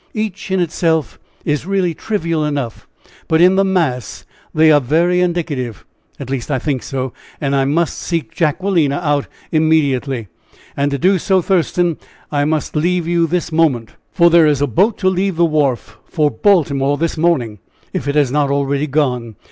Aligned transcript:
Each 0.15 0.49
in 0.49 0.59
itself 0.59 1.19
is 1.45 1.67
really 1.67 1.93
trivial 1.93 2.43
enough, 2.43 2.87
but 3.27 3.39
in 3.39 3.55
the 3.55 3.63
mass 3.63 4.25
they 4.51 4.71
are 4.71 4.81
very 4.81 5.19
indicative. 5.21 5.85
At 6.19 6.31
least, 6.31 6.49
I 6.49 6.57
think 6.57 6.81
so, 6.81 7.13
and 7.39 7.55
I 7.55 7.65
must 7.65 7.99
seek 7.99 8.33
Jacquelina 8.33 8.95
out 8.97 9.27
immediately. 9.51 10.27
And 10.75 10.89
to 10.89 10.97
do 10.97 11.19
so, 11.19 11.39
Thurston, 11.43 11.99
I 12.31 12.45
must 12.45 12.75
leave 12.75 13.05
you 13.07 13.27
this 13.27 13.51
moment, 13.51 13.91
for 14.11 14.31
there 14.31 14.47
is 14.47 14.59
a 14.59 14.65
boat 14.65 14.97
to 14.97 15.07
leave 15.07 15.35
the 15.35 15.45
wharf 15.45 15.99
for 16.05 16.31
Baltimore 16.31 16.97
this 16.97 17.15
morning 17.15 17.59
if 17.93 18.07
it 18.07 18.15
has 18.15 18.31
not 18.31 18.49
already 18.49 18.87
gone. 18.87 19.35